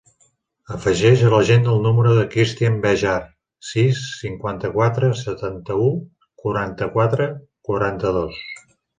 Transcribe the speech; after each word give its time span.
Afegeix 0.75 1.23
a 1.25 1.27
l'agenda 1.33 1.69
el 1.73 1.83
número 1.87 2.13
del 2.19 2.23
Christian 2.35 2.79
Bejar: 2.85 3.17
sis, 3.71 3.99
cinquanta-quatre, 4.21 5.09
setanta-u, 5.19 5.89
quaranta-quatre, 6.45 7.29
quaranta-dos. 7.69 8.41